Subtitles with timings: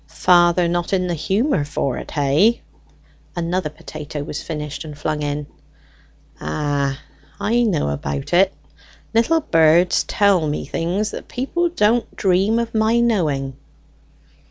[0.07, 2.63] "Father not in the humour for't, hey?"
[3.35, 5.45] Another potato was finished and flung in.
[6.39, 6.99] "Ah,
[7.39, 8.51] I know about it.
[9.13, 13.55] Little birds tell me things that people don't dream of my knowing."